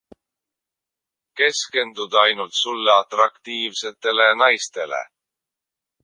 Keskendud 1.41 2.17
ainult 2.21 2.57
sulle 2.61 2.95
atraktiivsetele 3.01 4.29
naistele. 4.43 5.03